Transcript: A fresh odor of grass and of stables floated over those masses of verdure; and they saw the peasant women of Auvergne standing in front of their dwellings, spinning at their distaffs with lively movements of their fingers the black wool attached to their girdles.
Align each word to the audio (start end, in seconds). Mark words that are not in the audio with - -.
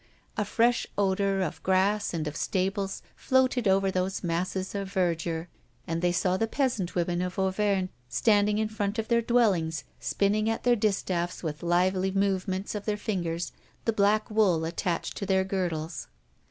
A 0.35 0.45
fresh 0.45 0.87
odor 0.97 1.43
of 1.43 1.61
grass 1.61 2.11
and 2.11 2.27
of 2.27 2.35
stables 2.35 3.03
floated 3.15 3.67
over 3.67 3.91
those 3.91 4.23
masses 4.23 4.73
of 4.73 4.91
verdure; 4.91 5.47
and 5.85 6.01
they 6.01 6.11
saw 6.11 6.37
the 6.37 6.47
peasant 6.47 6.95
women 6.95 7.21
of 7.21 7.37
Auvergne 7.37 7.89
standing 8.09 8.57
in 8.57 8.67
front 8.67 8.97
of 8.97 9.09
their 9.09 9.21
dwellings, 9.21 9.83
spinning 9.99 10.49
at 10.49 10.63
their 10.63 10.75
distaffs 10.75 11.43
with 11.43 11.61
lively 11.61 12.09
movements 12.09 12.73
of 12.73 12.85
their 12.85 12.97
fingers 12.97 13.51
the 13.85 13.93
black 13.93 14.31
wool 14.31 14.65
attached 14.65 15.17
to 15.17 15.25
their 15.27 15.43
girdles. 15.43 16.07